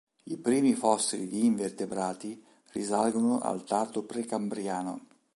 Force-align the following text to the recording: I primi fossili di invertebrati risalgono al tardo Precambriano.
I 0.23 0.37
primi 0.39 0.73
fossili 0.73 1.27
di 1.27 1.45
invertebrati 1.45 2.43
risalgono 2.71 3.37
al 3.39 3.63
tardo 3.65 4.01
Precambriano. 4.03 5.05